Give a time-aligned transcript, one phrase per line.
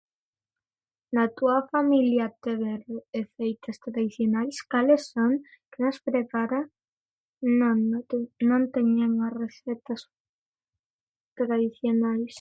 [1.15, 2.81] Na túa familia tedes
[3.17, 4.57] receitas tradicionais?
[4.71, 5.31] Cales son?
[5.71, 6.59] Quen as prepara?
[7.59, 7.77] Non,
[8.49, 10.01] non teñen as recetas
[11.39, 12.29] tradicionais.